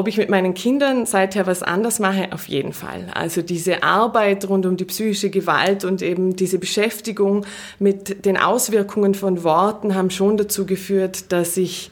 ob 0.00 0.08
ich 0.08 0.16
mit 0.16 0.30
meinen 0.30 0.54
Kindern 0.54 1.04
seither 1.04 1.46
was 1.46 1.62
anders 1.62 1.98
mache, 1.98 2.32
auf 2.32 2.48
jeden 2.48 2.72
Fall. 2.72 3.08
Also 3.12 3.42
diese 3.42 3.82
Arbeit 3.82 4.48
rund 4.48 4.64
um 4.64 4.78
die 4.78 4.86
psychische 4.86 5.28
Gewalt 5.28 5.84
und 5.84 6.00
eben 6.00 6.34
diese 6.36 6.58
Beschäftigung 6.58 7.44
mit 7.78 8.24
den 8.24 8.38
Auswirkungen 8.38 9.14
von 9.14 9.44
Worten 9.44 9.94
haben 9.94 10.08
schon 10.08 10.38
dazu 10.38 10.64
geführt, 10.64 11.32
dass 11.32 11.58
ich 11.58 11.90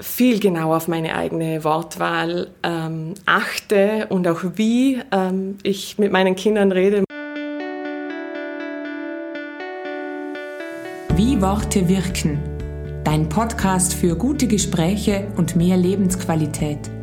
viel 0.00 0.40
genauer 0.40 0.78
auf 0.78 0.88
meine 0.88 1.14
eigene 1.14 1.62
Wortwahl 1.62 2.48
ähm, 2.62 3.12
achte 3.26 4.06
und 4.08 4.26
auch 4.26 4.40
wie 4.54 5.02
ähm, 5.12 5.58
ich 5.62 5.98
mit 5.98 6.12
meinen 6.12 6.36
Kindern 6.36 6.72
rede. 6.72 7.04
Wie 11.14 11.42
Worte 11.42 11.86
wirken. 11.86 12.38
Dein 13.04 13.28
Podcast 13.28 13.92
für 13.92 14.16
gute 14.16 14.46
Gespräche 14.46 15.28
und 15.36 15.54
mehr 15.54 15.76
Lebensqualität. 15.76 16.95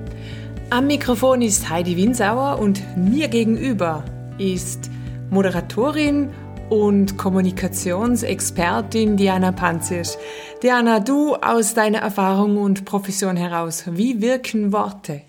Am 0.74 0.88
Mikrofon 0.88 1.44
ist 1.44 1.70
Heidi 1.70 1.98
Winsauer 1.98 2.58
und 2.58 2.82
mir 2.98 3.28
gegenüber 3.28 4.04
ist 4.40 4.90
Moderatorin 5.30 6.34
und 6.72 7.16
Kommunikationsexpertin 7.16 9.16
Diana 9.16 9.52
Panzisch. 9.52 10.16
Diana, 10.64 11.00
du 11.00 11.36
aus 11.36 11.76
deiner 11.76 12.00
Erfahrung 12.00 12.58
und 12.58 12.86
Profession 12.86 13.38
heraus, 13.38 13.84
wie 13.86 14.20
wirken 14.20 14.74
Worte? 14.74 15.22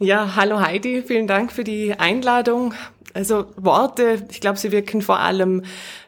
Ja, 0.00 0.34
hallo 0.34 0.58
Heidi, 0.58 1.04
vielen 1.06 1.28
Dank 1.28 1.52
für 1.52 1.62
die 1.62 1.96
Einladung. 1.96 2.74
Also 3.14 3.46
Worte, 3.56 4.26
ich 4.30 4.40
glaube, 4.40 4.58
sie 4.58 4.72
wirken 4.72 5.00
vor 5.00 5.20
allem 5.20 5.62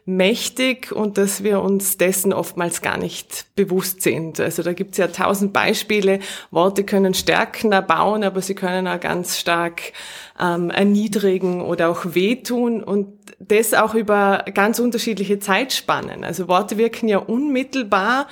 mächtig 0.05 0.91
und 0.91 1.19
dass 1.19 1.45
wir 1.45 1.61
uns 1.61 1.99
dessen 1.99 2.33
oftmals 2.33 2.83
gar 2.83 2.99
nicht 2.99 3.47
bewusst 3.55 4.03
sind. 4.03 4.41
Also 4.41 4.65
da 4.65 4.73
gibt's 4.73 4.99
ja 4.99 5.07
tausend 5.07 5.53
Beispiele. 5.53 6.19
Worte 6.51 6.83
können 6.83 7.15
stärken, 7.15 7.71
erbauen, 7.71 8.25
aber 8.25 8.43
sie 8.43 8.57
können 8.57 8.89
auch 8.89 8.99
ganz 8.99 9.39
stark 9.39 9.93
ähm, 10.41 10.71
erniedrigen 10.71 11.61
oder 11.61 11.91
auch 11.91 12.15
wehtun 12.15 12.83
und 12.83 13.07
das 13.39 13.73
auch 13.73 13.95
über 13.95 14.45
ganz 14.53 14.81
unterschiedliche 14.81 15.39
Zeitspannen. 15.39 16.25
Also 16.25 16.49
Worte 16.49 16.77
wirken 16.77 17.07
ja 17.07 17.19
unmittelbar 17.19 18.27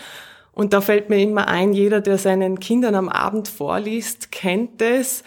und 0.51 0.73
da 0.73 0.81
fällt 0.81 1.11
mir 1.11 1.21
immer 1.21 1.47
ein, 1.47 1.73
jeder, 1.73 2.01
der 2.01 2.19
seinen 2.19 2.59
Kindern 2.59 2.95
am 2.97 3.09
Abend 3.09 3.49
vorliest, 3.49 4.33
kennt 4.33 4.83
es. 4.83 5.23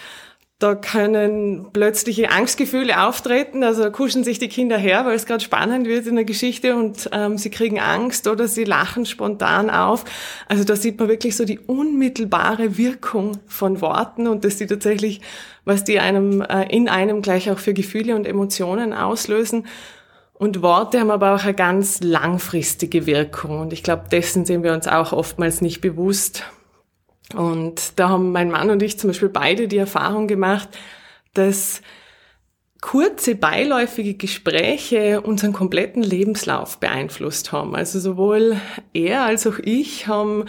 Da 0.59 0.73
können 0.73 1.67
plötzliche 1.72 2.31
Angstgefühle 2.31 3.05
auftreten, 3.05 3.63
also 3.63 3.91
kuschen 3.91 4.23
sich 4.23 4.39
die 4.39 4.47
Kinder 4.47 4.75
her, 4.75 5.05
weil 5.05 5.16
es 5.16 5.27
gerade 5.27 5.44
spannend 5.44 5.86
wird 5.86 6.08
in 6.08 6.16
der 6.16 6.25
Geschichte 6.25 6.75
und 6.75 7.08
ähm, 7.11 7.38
sie 7.38 7.52
kriegen 7.52 7.80
Angst 7.80 8.27
oder 8.27 8.47
sie 8.47 8.64
lachen 8.64 9.05
spontan 9.05 9.69
auf. 9.69 10.03
Also 10.47 10.64
da 10.64 10.75
sieht 10.75 10.99
man 10.99 11.09
wirklich 11.09 11.36
so 11.36 11.45
die 11.45 11.59
unmittelbare 11.59 12.75
Wirkung 12.75 13.38
von 13.45 13.81
Worten 13.81 14.25
und 14.25 14.45
dass 14.45 14.58
die 14.58 14.66
tatsächlich, 14.66 15.22
was 15.64 15.83
die 15.83 15.99
einem 15.99 16.41
äh, 16.41 16.64
in 16.75 16.89
einem 16.89 17.21
gleich 17.21 17.52
auch 17.52 17.59
für 17.59 17.75
Gefühle 17.75 18.16
und 18.16 18.25
Emotionen 18.25 18.94
auslösen. 18.94 19.67
Und 20.33 20.64
Worte 20.64 20.99
haben 20.99 21.11
aber 21.11 21.36
auch 21.36 21.44
eine 21.44 21.53
ganz 21.53 21.99
langfristige 22.02 23.05
Wirkung 23.05 23.59
und 23.59 23.73
ich 23.73 23.83
glaube, 23.83 24.05
dessen 24.11 24.44
sind 24.44 24.64
wir 24.64 24.73
uns 24.73 24.88
auch 24.88 25.14
oftmals 25.14 25.61
nicht 25.61 25.81
bewusst. 25.81 26.45
Und 27.36 28.00
da 28.00 28.09
haben 28.09 28.31
mein 28.31 28.50
Mann 28.50 28.70
und 28.70 28.81
ich 28.81 28.97
zum 28.97 29.09
Beispiel 29.09 29.30
beide 29.30 29.67
die 29.67 29.78
Erfahrung 29.78 30.28
gemacht, 30.28 30.70
dass 31.33 31.81
kurze 32.81 33.36
beiläufige 33.36 34.14
Gespräche 34.14 35.22
unseren 35.22 35.52
kompletten 35.52 36.03
Lebenslauf 36.03 36.80
beeinflusst 36.80 37.52
haben. 37.52 37.75
Also 37.75 38.00
sowohl 38.00 38.58
er 38.94 39.23
als 39.23 39.48
auch 39.48 39.59
ich 39.59 40.08
haben 40.08 40.45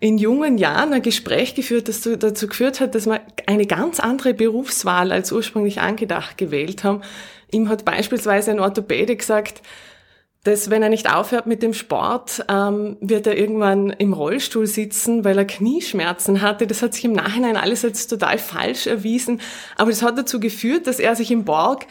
in 0.00 0.18
jungen 0.18 0.58
Jahren 0.58 0.92
ein 0.92 1.02
Gespräch 1.02 1.54
geführt, 1.54 1.88
das 1.88 2.02
dazu 2.02 2.46
geführt 2.46 2.80
hat, 2.80 2.94
dass 2.94 3.06
wir 3.06 3.20
eine 3.46 3.66
ganz 3.66 4.00
andere 4.00 4.34
Berufswahl 4.34 5.12
als 5.12 5.32
ursprünglich 5.32 5.80
angedacht 5.80 6.36
gewählt 6.38 6.84
haben. 6.84 7.02
Ihm 7.50 7.68
hat 7.68 7.84
beispielsweise 7.84 8.50
ein 8.50 8.60
Orthopäde 8.60 9.16
gesagt, 9.16 9.62
dass 10.48 10.70
wenn 10.70 10.82
er 10.82 10.88
nicht 10.88 11.12
aufhört 11.12 11.46
mit 11.46 11.62
dem 11.62 11.74
Sport, 11.74 12.44
ähm, 12.48 12.96
wird 13.00 13.26
er 13.26 13.36
irgendwann 13.36 13.90
im 13.90 14.14
Rollstuhl 14.14 14.66
sitzen, 14.66 15.22
weil 15.24 15.36
er 15.36 15.44
Knieschmerzen 15.44 16.40
hatte. 16.40 16.66
Das 16.66 16.80
hat 16.82 16.94
sich 16.94 17.04
im 17.04 17.12
Nachhinein 17.12 17.56
alles 17.56 17.84
als 17.84 18.06
total 18.06 18.38
falsch 18.38 18.86
erwiesen. 18.86 19.42
Aber 19.76 19.90
das 19.90 20.02
hat 20.02 20.16
dazu 20.16 20.40
geführt, 20.40 20.86
dass 20.86 21.00
er 21.00 21.14
sich 21.16 21.30
im 21.30 21.44
Borg 21.44 21.86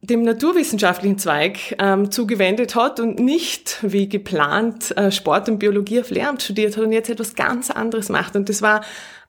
dem 0.00 0.22
naturwissenschaftlichen 0.22 1.18
Zweig 1.18 1.74
ähm, 1.80 2.12
zugewendet 2.12 2.76
hat 2.76 3.00
und 3.00 3.18
nicht 3.18 3.78
wie 3.82 4.08
geplant 4.08 4.96
äh, 4.96 5.10
Sport 5.10 5.48
und 5.48 5.58
Biologie 5.58 6.00
auf 6.00 6.10
Lehramt 6.10 6.42
studiert 6.42 6.76
hat 6.76 6.84
und 6.84 6.92
jetzt 6.92 7.10
etwas 7.10 7.34
ganz 7.34 7.68
anderes 7.68 8.08
macht. 8.08 8.36
Und 8.36 8.48
das 8.48 8.62
war 8.62 8.82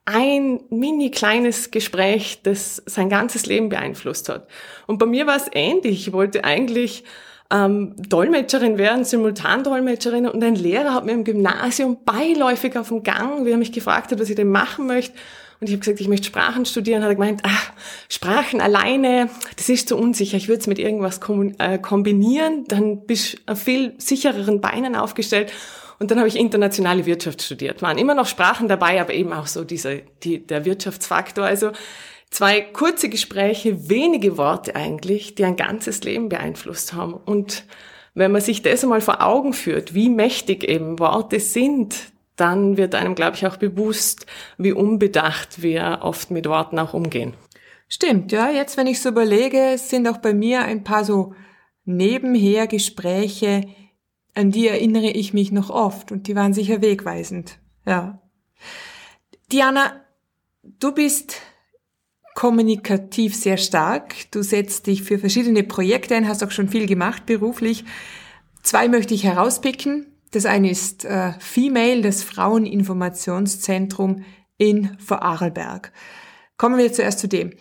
ein 0.06 0.60
mini 0.70 1.10
kleines 1.10 1.72
Gespräch, 1.72 2.42
das 2.44 2.84
sein 2.86 3.10
ganzes 3.10 3.48
Leben 3.48 3.70
beeinflusst 3.70 4.30
hat. 4.30 4.48
Und 4.86 5.00
bei 5.00 5.08
mir 5.08 5.26
war 5.26 5.38
es 5.38 5.50
ähnlich. 5.54 6.08
Ich 6.08 6.14
wollte 6.14 6.44
eigentlich 6.44 7.04
ähm, 7.52 7.96
Dolmetscherin 7.98 8.78
werden, 8.78 9.04
Simultandolmetscherin 9.04 10.28
und 10.28 10.44
ein 10.44 10.56
Lehrer 10.56 10.94
hat 10.94 11.06
mir 11.06 11.14
im 11.14 11.24
Gymnasium 11.24 11.98
beiläufig 12.06 12.78
auf 12.78 12.90
dem 12.90 13.04
Gang, 13.04 13.46
wie 13.46 13.52
er 13.52 13.58
mich 13.58 13.72
gefragt 13.72 14.12
hat, 14.12 14.20
was 14.20 14.30
ich 14.30 14.36
denn 14.36 14.50
machen 14.50 14.88
möchte. 14.88 15.14
Und 15.60 15.68
ich 15.68 15.74
habe 15.74 15.80
gesagt, 15.80 16.00
ich 16.00 16.08
möchte 16.08 16.28
Sprachen 16.28 16.66
studieren. 16.66 17.04
Hat 17.04 17.10
er 17.10 17.16
gemeint, 17.16 17.42
ach, 17.44 17.74
Sprachen 18.08 18.62
alleine, 18.62 19.30
das 19.58 19.68
ist 19.68 19.90
zu 19.90 19.98
unsicher. 19.98 20.38
Ich 20.38 20.48
würde 20.48 20.62
es 20.62 20.68
mit 20.68 20.80
irgendwas 20.80 21.20
äh, 21.58 21.78
kombinieren, 21.80 22.64
dann 22.68 23.06
bist 23.06 23.34
du 23.34 23.52
auf 23.52 23.62
viel 23.64 23.94
sichereren 23.98 24.62
Beinen 24.62 24.96
aufgestellt. 24.96 25.52
Und 26.00 26.12
dann 26.12 26.18
habe 26.18 26.30
ich 26.30 26.38
internationale 26.38 27.06
Wirtschaft 27.06 27.42
studiert. 27.42 27.82
Waren 27.82 27.98
immer 27.98 28.16
noch 28.16 28.26
Sprachen 28.26 28.70
dabei, 28.70 29.02
aber 29.02 29.14
eben 29.14 29.34
auch 29.34 29.48
so 29.48 29.66
dieser, 29.66 29.96
die, 30.24 30.46
der 30.46 30.64
Wirtschaftsfaktor. 30.64 31.44
Also 31.44 31.72
Zwei 32.30 32.62
kurze 32.62 33.10
Gespräche, 33.10 33.90
wenige 33.90 34.38
Worte 34.38 34.76
eigentlich, 34.76 35.36
die 35.36 35.46
ein 35.46 35.56
ganzes 35.56 36.04
Leben 36.04 36.30
beeinflusst 36.30 36.94
haben. 36.94 37.14
Und 37.14 37.66
wenn 38.14 38.32
man 38.32 38.42
sich 38.42 38.62
das 38.62 38.84
einmal 38.84 39.02
vor 39.02 39.26
Augen 39.26 39.54
führt, 39.54 39.94
wie 39.94 40.10
mächtig 40.10 40.64
eben 40.64 41.00
Worte 41.00 41.40
sind, 41.40 41.96
dann 42.36 42.78
wird 42.78 42.96
einem, 42.96 43.16
glaube 43.16 43.36
ich, 43.36 43.48
auch 43.48 43.58
bewusst, 43.58 44.26
wie 44.58 44.72
unbedacht 44.72 45.62
wir 45.62 46.00
oft 46.02 46.32
mit 46.32 46.48
Worten 46.48 46.80
auch 46.80 46.94
umgehen. 46.94 47.34
Stimmt, 47.88 48.32
ja. 48.32 48.50
Jetzt, 48.50 48.78
wenn 48.78 48.88
ich 48.88 49.02
so 49.02 49.10
überlege, 49.10 49.78
sind 49.78 50.08
auch 50.08 50.18
bei 50.18 50.34
mir 50.34 50.62
ein 50.62 50.84
paar 50.84 51.04
so 51.04 51.34
nebenher 51.86 52.68
Gespräche, 52.68 53.66
an 54.36 54.52
die 54.52 54.68
erinnere 54.68 55.10
ich 55.10 55.34
mich 55.34 55.52
noch 55.52 55.70
oft 55.70 56.12
und 56.12 56.28
die 56.28 56.36
waren 56.36 56.54
sicher 56.54 56.82
wegweisend. 56.82 57.58
Ja. 57.86 58.22
Diana, 59.52 60.06
du 60.64 60.94
bist 60.94 61.42
kommunikativ 62.40 63.36
sehr 63.36 63.58
stark. 63.58 64.32
Du 64.32 64.42
setzt 64.44 64.88
dich 64.88 65.04
für 65.04 65.20
verschiedene 65.20 65.62
Projekte 65.62 66.16
ein, 66.16 66.26
hast 66.26 66.42
auch 66.42 66.52
schon 66.52 66.70
viel 66.70 66.88
gemacht 66.88 67.26
beruflich. 67.26 67.84
Zwei 68.64 68.88
möchte 68.88 69.14
ich 69.14 69.26
herauspicken. 69.26 70.06
Das 70.32 70.46
eine 70.46 70.72
ist 70.72 71.04
äh, 71.04 71.34
Female, 71.40 72.02
das 72.02 72.24
Fraueninformationszentrum 72.24 74.24
in 74.58 74.98
Vorarlberg. 75.00 75.92
Kommen 76.56 76.78
wir 76.78 76.94
zuerst 76.94 77.20
zu 77.20 77.28
dem. 77.28 77.52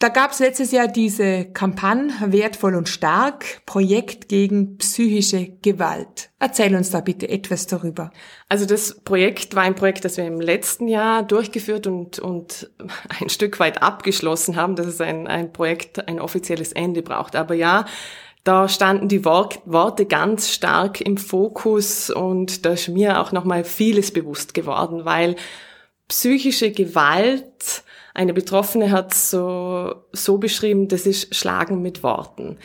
Da 0.00 0.10
gab 0.10 0.30
es 0.30 0.38
letztes 0.38 0.70
Jahr 0.70 0.86
diese 0.86 1.46
Kampagne 1.46 2.12
Wertvoll 2.32 2.76
und 2.76 2.88
Stark, 2.88 3.62
Projekt 3.66 4.28
gegen 4.28 4.78
psychische 4.78 5.48
Gewalt. 5.60 6.30
Erzähl 6.38 6.76
uns 6.76 6.90
da 6.90 7.00
bitte 7.00 7.28
etwas 7.28 7.66
darüber. 7.66 8.12
Also 8.48 8.64
das 8.64 9.00
Projekt 9.00 9.56
war 9.56 9.64
ein 9.64 9.74
Projekt, 9.74 10.04
das 10.04 10.16
wir 10.16 10.24
im 10.24 10.40
letzten 10.40 10.86
Jahr 10.86 11.24
durchgeführt 11.24 11.88
und, 11.88 12.20
und 12.20 12.70
ein 13.20 13.28
Stück 13.28 13.58
weit 13.58 13.82
abgeschlossen 13.82 14.54
haben, 14.54 14.76
dass 14.76 14.86
es 14.86 15.00
ein, 15.00 15.26
ein 15.26 15.52
Projekt 15.52 16.06
ein 16.06 16.20
offizielles 16.20 16.72
Ende 16.72 17.02
braucht. 17.02 17.34
Aber 17.34 17.56
ja, 17.56 17.84
da 18.44 18.68
standen 18.68 19.08
die 19.08 19.24
Worte 19.24 20.06
ganz 20.06 20.52
stark 20.52 21.00
im 21.00 21.16
Fokus 21.16 22.08
und 22.08 22.64
da 22.64 22.74
ist 22.74 22.86
mir 22.86 23.20
auch 23.20 23.32
nochmal 23.32 23.64
vieles 23.64 24.12
bewusst 24.12 24.54
geworden, 24.54 25.04
weil 25.04 25.34
psychische 26.06 26.70
Gewalt 26.70 27.82
eine 28.18 28.34
Betroffene 28.34 28.90
hat 28.90 29.14
so, 29.14 29.94
so 30.12 30.38
beschrieben, 30.38 30.88
das 30.88 31.06
ist 31.06 31.36
Schlagen 31.36 31.82
mit 31.82 32.02
Worten. 32.02 32.56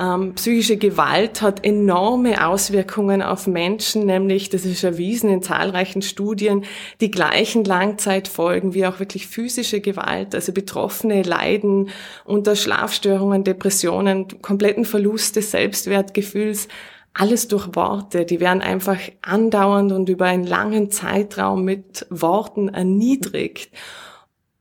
Ähm, 0.00 0.32
psychische 0.36 0.78
Gewalt 0.78 1.42
hat 1.42 1.66
enorme 1.66 2.46
Auswirkungen 2.46 3.20
auf 3.20 3.46
Menschen, 3.46 4.06
nämlich, 4.06 4.48
das 4.48 4.64
ist 4.64 4.82
erwiesen 4.82 5.28
in 5.28 5.42
zahlreichen 5.42 6.00
Studien, 6.00 6.64
die 7.02 7.10
gleichen 7.10 7.62
Langzeitfolgen 7.64 8.72
wie 8.72 8.86
auch 8.86 9.00
wirklich 9.00 9.26
physische 9.26 9.82
Gewalt. 9.82 10.34
Also 10.34 10.52
Betroffene 10.52 11.20
leiden 11.20 11.90
unter 12.24 12.56
Schlafstörungen, 12.56 13.44
Depressionen, 13.44 14.40
kompletten 14.40 14.86
Verlust 14.86 15.36
des 15.36 15.50
Selbstwertgefühls 15.50 16.68
alles 17.12 17.48
durch 17.48 17.68
Worte. 17.74 18.24
Die 18.24 18.40
werden 18.40 18.62
einfach 18.62 18.98
andauernd 19.20 19.92
und 19.92 20.08
über 20.08 20.24
einen 20.24 20.46
langen 20.46 20.90
Zeitraum 20.90 21.64
mit 21.66 22.06
Worten 22.08 22.70
erniedrigt. 22.70 23.68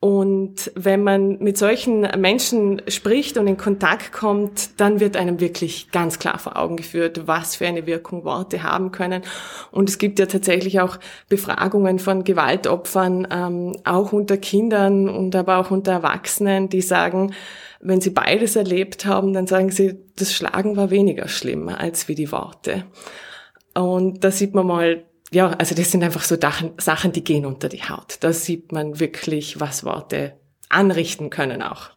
Und 0.02 0.72
wenn 0.74 1.04
man 1.04 1.38
mit 1.44 1.60
solchen 1.60 2.02
Menschen 2.18 2.82
spricht 2.88 3.38
und 3.38 3.46
in 3.46 3.56
Kontakt 3.56 4.12
kommt, 4.12 4.82
dann 4.82 5.00
wird 5.00 5.16
einem 5.16 5.40
wirklich 5.40 5.92
ganz 5.92 6.18
klar 6.18 6.40
vor 6.40 6.58
Augen 6.58 6.76
geführt, 6.76 7.28
was 7.28 7.56
für 7.56 7.68
eine 7.68 7.86
Wirkung 7.86 8.24
Worte 8.24 8.64
haben 8.64 8.92
können. 8.92 9.22
Und 9.70 9.90
es 9.90 10.00
gibt 10.00 10.18
ja 10.18 10.26
tatsächlich 10.26 10.80
auch 10.80 10.98
Befragungen 11.30 12.00
von 12.00 12.24
Gewaltopfern, 12.24 13.28
ähm, 13.30 13.76
auch 13.84 14.12
unter 14.12 14.38
Kindern 14.38 15.08
und 15.08 15.36
aber 15.36 15.58
auch 15.58 15.70
unter 15.70 15.92
Erwachsenen, 15.92 16.68
die 16.68 16.82
sagen, 16.82 17.36
wenn 17.80 18.02
sie 18.02 18.10
beides 18.10 18.56
erlebt 18.56 19.06
haben, 19.06 19.34
dann 19.34 19.46
sagen 19.46 19.70
sie, 19.70 20.00
das 20.16 20.34
Schlagen 20.34 20.78
war 20.78 20.90
weniger 20.90 21.28
schlimm 21.28 21.70
als 21.70 22.08
wie 22.08 22.16
die 22.16 22.32
Worte. 22.32 22.86
Und 23.76 24.24
da 24.24 24.32
sieht 24.32 24.56
man 24.56 24.66
mal, 24.66 25.04
ja, 25.34 25.52
also 25.52 25.76
das 25.76 25.92
sind 25.92 26.04
einfach 26.04 26.24
so 26.24 26.36
Sachen, 26.40 27.12
die 27.14 27.24
gehen 27.24 27.46
unter 27.46 27.70
die 27.70 27.84
Haut. 27.84 28.18
Da 28.20 28.34
sieht 28.34 28.72
man 28.72 29.00
wirklich, 29.00 29.60
was 29.60 29.86
Worte 29.86 30.38
anrichten 30.70 31.30
können 31.30 31.62
auch. 31.62 31.92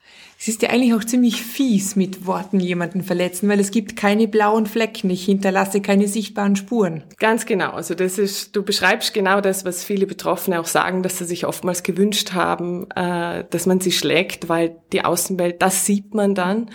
Es 0.45 0.49
ist 0.49 0.61
ja 0.61 0.69
eigentlich 0.69 0.93
auch 0.93 1.03
ziemlich 1.03 1.41
fies, 1.41 1.97
mit 1.97 2.27
Worten 2.27 2.61
jemanden 2.61 3.03
verletzen, 3.03 3.49
weil 3.49 3.61
es 3.61 3.71
gibt 3.71 3.97
keine 3.97 4.29
blauen 4.29 4.67
Flecken. 4.67 5.09
Ich 5.09 5.25
hinterlasse 5.25 5.81
keine 5.81 6.07
sichtbaren 6.07 6.55
Spuren. 6.55 7.03
Ganz 7.19 7.47
genau. 7.47 7.71
Also 7.71 7.95
das 7.95 8.19
ist, 8.19 8.55
du 8.55 8.63
beschreibst 8.63 9.15
genau 9.15 9.41
das, 9.41 9.65
was 9.65 9.85
viele 9.85 10.07
Betroffene 10.07 10.61
auch 10.61 10.67
sagen, 10.67 11.03
dass 11.03 11.17
sie 11.17 11.25
sich 11.25 11.47
oftmals 11.47 11.83
gewünscht 11.83 12.35
haben, 12.35 12.91
äh, 12.95 13.45
dass 13.49 13.65
man 13.65 13.81
sie 13.81 13.91
schlägt, 13.91 14.51
weil 14.51 14.77
die 14.93 15.03
Außenwelt, 15.03 15.63
das 15.63 15.87
sieht 15.87 16.13
man 16.13 16.35
dann. 16.35 16.69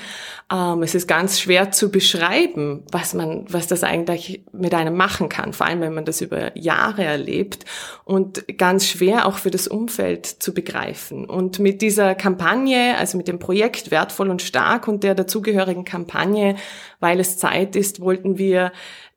Ähm, 0.52 0.82
es 0.82 0.96
ist 0.96 1.08
ganz 1.08 1.40
schwer 1.40 1.70
zu 1.70 1.92
beschreiben, 1.92 2.86
was 2.92 3.14
man, 3.14 3.46
was 3.50 3.68
das 3.68 3.84
eigentlich 3.84 4.46
mit 4.52 4.74
einem 4.74 4.98
machen 4.98 5.30
kann, 5.30 5.54
vor 5.54 5.68
allem 5.68 5.82
wenn 5.82 5.94
man 5.94 6.06
das 6.06 6.22
über 6.22 6.58
Jahre 6.58 7.04
erlebt 7.04 7.66
und 8.04 8.58
ganz 8.58 8.88
schwer 8.88 9.28
auch 9.28 9.38
für 9.38 9.52
das 9.52 9.68
Umfeld 9.68 10.26
zu 10.26 10.56
begreifen. 10.56 11.26
Und 11.26 11.60
mit 11.60 11.84
dieser 11.84 12.16
Kampagne, 12.16 12.98
also 12.98 13.16
mit 13.16 13.28
dem 13.28 13.38
Projekt 13.38 13.59
Projekt 13.60 13.92
Wertvoll 13.92 14.30
und 14.30 14.42
Stark 14.42 14.88
und 14.88 15.04
der 15.04 15.16
dazugehörigen 15.16 15.84
Kampagne, 15.84 16.56
weil 17.02 17.20
es 17.20 17.38
Zeit 17.38 17.76
ist, 17.76 18.00
wollten 18.00 18.38
wir 18.38 18.72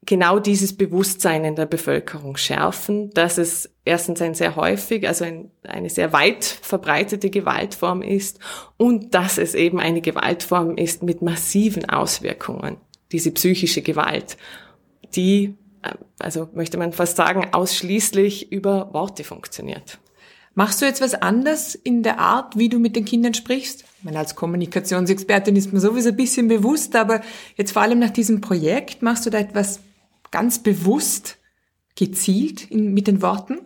genau 0.04 0.40
dieses 0.40 0.76
Bewusstsein 0.76 1.44
in 1.44 1.54
der 1.54 1.66
Bevölkerung 1.66 2.36
schärfen, 2.36 3.10
dass 3.10 3.38
es 3.38 3.70
erstens 3.84 4.20
ein 4.20 4.34
sehr 4.34 4.56
häufig, 4.56 5.06
also 5.06 5.24
ein, 5.24 5.52
eine 5.62 5.90
sehr 5.90 6.12
weit 6.12 6.42
verbreitete 6.42 7.30
Gewaltform 7.30 8.02
ist 8.02 8.40
und 8.78 9.14
dass 9.14 9.38
es 9.38 9.54
eben 9.54 9.78
eine 9.78 10.00
Gewaltform 10.00 10.76
ist 10.76 11.04
mit 11.04 11.22
massiven 11.22 11.88
Auswirkungen, 11.88 12.78
diese 13.12 13.30
psychische 13.30 13.82
Gewalt, 13.82 14.36
die, 15.14 15.54
äh, 15.82 15.92
also 16.18 16.48
möchte 16.52 16.78
man 16.78 16.92
fast 16.92 17.16
sagen, 17.16 17.46
ausschließlich 17.52 18.50
über 18.50 18.92
Worte 18.92 19.22
funktioniert. 19.22 20.00
Machst 20.54 20.82
du 20.82 20.86
jetzt 20.86 21.00
was 21.00 21.14
anders 21.14 21.74
in 21.74 22.02
der 22.02 22.18
Art, 22.18 22.58
wie 22.58 22.68
du 22.68 22.78
mit 22.78 22.94
den 22.94 23.04
Kindern 23.04 23.32
sprichst? 23.32 23.84
Ich 23.98 24.04
meine, 24.04 24.18
als 24.18 24.34
Kommunikationsexpertin 24.34 25.56
ist 25.56 25.72
man 25.72 25.80
sowieso 25.80 26.10
ein 26.10 26.16
bisschen 26.16 26.48
bewusst, 26.48 26.94
aber 26.94 27.22
jetzt 27.56 27.72
vor 27.72 27.82
allem 27.82 27.98
nach 27.98 28.10
diesem 28.10 28.40
Projekt 28.40 29.00
machst 29.02 29.24
du 29.24 29.30
da 29.30 29.38
etwas 29.38 29.80
ganz 30.30 30.58
bewusst, 30.58 31.38
gezielt 31.94 32.70
in, 32.70 32.92
mit 32.92 33.06
den 33.06 33.22
Worten? 33.22 33.58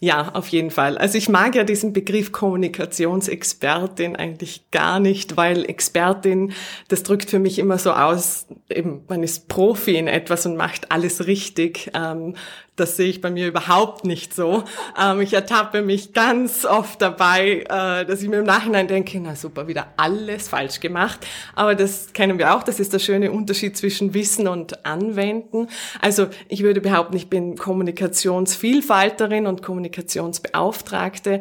Ja, 0.00 0.30
auf 0.34 0.46
jeden 0.48 0.70
Fall. 0.70 0.96
Also 0.96 1.18
ich 1.18 1.28
mag 1.28 1.56
ja 1.56 1.64
diesen 1.64 1.92
Begriff 1.92 2.30
Kommunikationsexpertin 2.30 4.14
eigentlich 4.14 4.70
gar 4.70 5.00
nicht, 5.00 5.36
weil 5.36 5.64
Expertin, 5.64 6.52
das 6.86 7.02
drückt 7.02 7.30
für 7.30 7.40
mich 7.40 7.58
immer 7.58 7.78
so 7.78 7.90
aus, 7.90 8.46
eben 8.70 9.02
man 9.08 9.24
ist 9.24 9.48
Profi 9.48 9.96
in 9.96 10.06
etwas 10.06 10.46
und 10.46 10.56
macht 10.56 10.92
alles 10.92 11.26
richtig. 11.26 11.90
Ähm, 11.94 12.36
das 12.78 12.96
sehe 12.96 13.08
ich 13.08 13.20
bei 13.20 13.30
mir 13.30 13.48
überhaupt 13.48 14.04
nicht 14.04 14.34
so. 14.34 14.64
Ähm, 15.00 15.20
ich 15.20 15.32
ertappe 15.32 15.82
mich 15.82 16.12
ganz 16.12 16.64
oft 16.64 17.02
dabei, 17.02 17.64
äh, 17.68 18.04
dass 18.04 18.22
ich 18.22 18.28
mir 18.28 18.38
im 18.38 18.44
Nachhinein 18.44 18.88
denke, 18.88 19.18
na 19.20 19.34
super, 19.34 19.68
wieder 19.68 19.88
alles 19.96 20.48
falsch 20.48 20.80
gemacht. 20.80 21.26
Aber 21.54 21.74
das 21.74 22.12
kennen 22.12 22.38
wir 22.38 22.54
auch. 22.54 22.62
Das 22.62 22.80
ist 22.80 22.92
der 22.92 22.98
schöne 22.98 23.32
Unterschied 23.32 23.76
zwischen 23.76 24.14
Wissen 24.14 24.48
und 24.48 24.86
Anwenden. 24.86 25.68
Also 26.00 26.28
ich 26.48 26.62
würde 26.62 26.80
behaupten, 26.80 27.16
ich 27.16 27.28
bin 27.28 27.56
Kommunikationsvielfalterin 27.56 29.46
und 29.46 29.62
Kommunikationsbeauftragte. 29.62 31.40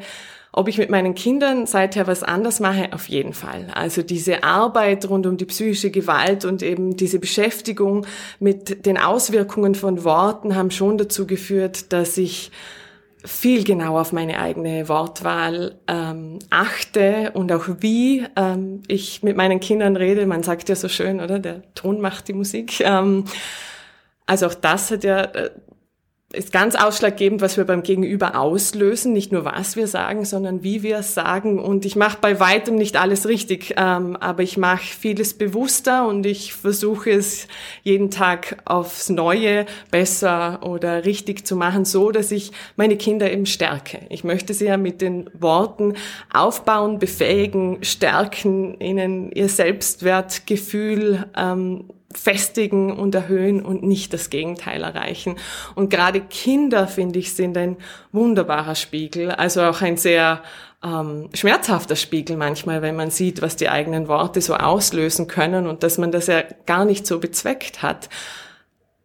Ob 0.58 0.68
ich 0.68 0.80
mit 0.80 0.90
meinen 0.90 1.14
Kindern 1.14 1.68
seither 1.68 2.08
was 2.08 2.24
anders 2.24 2.60
mache, 2.60 2.92
auf 2.92 3.10
jeden 3.10 3.34
Fall. 3.34 3.68
Also 3.76 4.02
diese 4.02 4.44
Arbeit 4.44 5.08
rund 5.08 5.28
um 5.28 5.38
die 5.38 5.46
psychische 5.46 5.92
Gewalt 5.92 6.46
und 6.46 6.64
eben 6.64 6.98
diese 6.98 7.20
Beschäftigung 7.20 8.08
mit 8.40 8.88
den 8.88 8.98
Auswirkungen 8.98 9.76
von 9.76 10.04
Worten 10.04 10.56
haben 10.56 10.72
schon 10.72 10.98
dazu 10.98 11.28
geführt, 11.28 11.94
dass 11.94 12.18
ich 12.18 12.50
viel 13.24 13.66
genauer 13.66 14.02
auf 14.02 14.14
meine 14.14 14.40
eigene 14.40 14.90
Wortwahl 14.90 15.76
ähm, 15.88 16.40
achte 16.50 17.34
und 17.36 17.52
auch 17.52 17.68
wie 17.82 18.26
ähm, 18.36 18.82
ich 18.88 19.22
mit 19.22 19.38
meinen 19.38 19.60
Kindern 19.60 19.96
rede. 19.96 20.26
Man 20.26 20.42
sagt 20.42 20.70
ja 20.70 20.76
so 20.76 20.90
schön, 20.90 21.20
oder? 21.20 21.38
Der 21.38 21.62
Ton 21.76 22.02
macht 22.02 22.30
die 22.30 22.34
Musik. 22.34 22.80
Ähm, 22.80 23.26
also 24.26 24.48
auch 24.48 24.56
das 24.56 24.90
hat 24.90 25.04
ja 25.04 25.22
äh, 25.22 25.52
ist 26.34 26.52
ganz 26.52 26.76
ausschlaggebend, 26.76 27.40
was 27.40 27.56
wir 27.56 27.64
beim 27.64 27.84
Gegenüber 27.84 28.38
auslösen, 28.38 29.14
nicht 29.14 29.32
nur 29.32 29.46
was 29.46 29.78
wir 29.78 29.88
sagen, 29.88 30.26
sondern 30.26 30.62
wie 30.62 30.84
wir 30.84 30.98
es 30.98 31.14
sagen. 31.14 31.58
Und 31.58 31.86
ich 31.86 31.96
mache 31.96 32.18
bei 32.20 32.38
weitem 32.42 32.76
nicht 32.76 32.98
alles 32.98 33.30
richtig, 33.30 33.76
ähm, 33.78 34.18
aber 34.18 34.44
ich 34.44 34.58
mache 34.58 34.84
vieles 34.84 35.38
bewusster 35.38 36.06
und 36.06 36.26
ich 36.26 36.54
versuche 36.54 37.12
es 37.12 37.48
jeden 37.84 38.12
Tag 38.12 38.58
aufs 38.66 39.08
Neue 39.08 39.66
besser 39.90 40.60
oder 40.64 41.06
richtig 41.06 41.48
zu 41.48 41.56
machen, 41.56 41.86
so 41.86 42.12
dass 42.12 42.32
ich 42.32 42.52
meine 42.76 42.98
Kinder 42.98 43.32
eben 43.32 43.46
stärke. 43.46 44.00
Ich 44.10 44.26
möchte 44.26 44.54
sie 44.54 44.66
ja 44.66 44.76
mit 44.76 45.00
den 45.00 45.30
Worten 45.34 45.94
aufbauen, 46.34 47.00
befähigen, 47.00 47.86
stärken, 47.86 48.78
ihnen 48.82 49.32
ihr 49.32 49.48
Selbstwertgefühl 49.48 51.26
ähm, 51.38 51.86
festigen 52.14 52.92
und 52.98 53.14
erhöhen 53.16 53.64
und 53.64 53.84
nicht 53.84 54.14
das 54.14 54.30
Gegenteil 54.30 54.84
erreichen. 54.84 55.36
Und 55.76 55.90
gerade 55.90 56.22
Kinder, 56.22 56.88
finde 56.88 57.20
ich, 57.20 57.34
sind 57.34 57.58
ein 57.58 57.78
wunderbarer 58.12 58.76
Spiegel, 58.76 59.32
also 59.32 59.64
auch 59.64 59.82
ein 59.82 59.98
sehr 59.98 60.42
ähm, 60.84 61.30
schmerzhafter 61.34 61.96
Spiegel 61.96 62.38
manchmal, 62.38 62.82
wenn 62.82 62.96
man 62.96 63.12
sieht, 63.12 63.42
was 63.42 63.56
die 63.56 63.70
eigenen 63.70 64.08
Worte 64.08 64.42
so 64.42 64.56
auslösen 64.56 65.28
können 65.28 65.68
und 65.68 65.84
dass 65.84 65.98
man 65.98 66.12
das 66.12 66.28
ja 66.28 66.44
gar 66.66 66.86
nicht 66.86 67.06
so 67.06 67.20
bezweckt 67.20 67.82
hat 67.82 68.10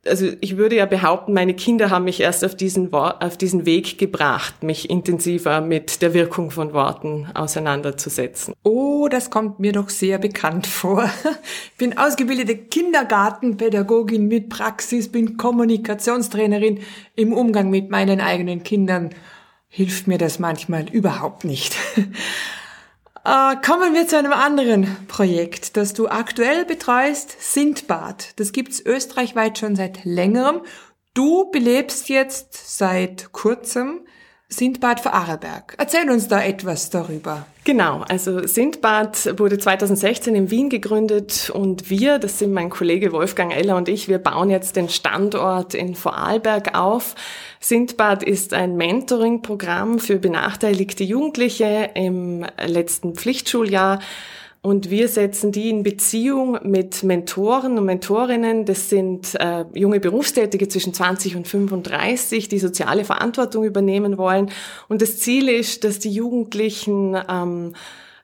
also 0.06 0.26
ich 0.40 0.56
würde 0.56 0.76
ja 0.76 0.87
behaupten, 0.87 1.32
meine 1.32 1.54
Kinder 1.54 1.90
haben 1.90 2.04
mich 2.04 2.20
erst 2.20 2.44
auf 2.44 2.56
diesen, 2.56 2.93
auf 2.93 3.37
diesen 3.37 3.66
Weg 3.66 3.99
gebracht, 3.99 4.62
mich 4.62 4.90
intensiver 4.90 5.60
mit 5.60 6.02
der 6.02 6.12
Wirkung 6.12 6.50
von 6.50 6.72
Worten 6.72 7.28
auseinanderzusetzen. 7.34 8.54
Oh, 8.64 9.08
das 9.08 9.31
kommt 9.31 9.60
mir 9.60 9.72
doch 9.72 9.90
sehr 9.90 10.19
bekannt 10.19 10.66
vor. 10.66 11.08
Bin 11.78 11.99
ausgebildete 11.99 12.56
Kindergartenpädagogin 12.56 14.26
mit 14.26 14.49
Praxis, 14.49 15.10
bin 15.10 15.37
Kommunikationstrainerin 15.37 16.81
im 17.14 17.32
Umgang 17.32 17.70
mit 17.70 17.90
meinen 17.90 18.20
eigenen 18.20 18.62
Kindern. 18.62 19.10
Hilft 19.69 20.06
mir 20.06 20.19
das 20.19 20.38
manchmal 20.38 20.88
überhaupt 20.90 21.44
nicht. 21.44 21.76
Äh, 23.24 23.56
kommen 23.64 23.94
wir 23.94 24.08
zu 24.08 24.19
einem 24.19 24.32
anderen 24.32 25.06
Projekt, 25.06 25.76
das 25.76 25.93
du 25.93 26.08
aktuell 26.08 26.64
betreust, 26.64 27.36
Sindbad. 27.41 28.38
Das 28.41 28.52
gibt's 28.52 28.84
österreichweit 28.84 29.58
schon 29.58 29.76
seit 29.76 30.05
längerem. 30.05 30.62
Du 31.14 31.50
belebst 31.50 32.08
jetzt 32.08 32.79
seit 32.79 33.31
kurzem 33.31 34.00
Sindbad 34.53 35.01
Vorarlberg. 35.01 35.75
Erzähl 35.79 36.11
uns 36.11 36.29
da 36.29 36.43
etwas 36.43 36.91
darüber. 36.91 37.47
Genau, 37.65 38.05
also 38.09 38.47
Sindbad 38.47 39.39
wurde 39.39 39.56
2016 39.56 40.35
in 40.35 40.51
Wien 40.51 40.69
gegründet 40.69 41.51
und 41.55 41.89
wir, 41.89 42.19
das 42.19 42.39
sind 42.39 42.53
mein 42.53 42.69
Kollege 42.69 43.13
Wolfgang 43.13 43.55
Eller 43.55 43.77
und 43.77 43.89
ich, 43.89 44.09
wir 44.09 44.19
bauen 44.19 44.51
jetzt 44.51 44.77
den 44.77 44.89
Standort 44.89 45.75
in 45.75 45.94
Vorarlberg 45.94 46.77
auf. 46.77 47.15
Sindbad 47.61 48.23
ist 48.23 48.53
ein 48.53 48.77
Mentoring-Programm 48.77 49.99
für 49.99 50.19
benachteiligte 50.19 51.05
Jugendliche 51.05 51.91
im 51.94 52.44
letzten 52.67 53.15
Pflichtschuljahr. 53.15 54.01
Und 54.64 54.90
wir 54.90 55.08
setzen 55.08 55.50
die 55.50 55.70
in 55.70 55.82
Beziehung 55.82 56.56
mit 56.62 57.02
Mentoren 57.02 57.78
und 57.78 57.84
Mentorinnen. 57.84 58.64
Das 58.64 58.88
sind 58.88 59.34
äh, 59.40 59.64
junge 59.74 59.98
Berufstätige 59.98 60.69
zwischen 60.69 60.94
20 60.94 61.34
und 61.34 61.48
35, 61.48 62.48
die 62.48 62.60
soziale 62.60 63.04
Verantwortung 63.04 63.64
übernehmen 63.64 64.19
wollen. 64.19 64.50
Und 64.88 65.02
das 65.02 65.19
Ziel 65.19 65.48
ist, 65.48 65.82
dass 65.82 65.98
die 65.98 66.12
Jugendlichen 66.12 67.16
ähm, 67.28 67.74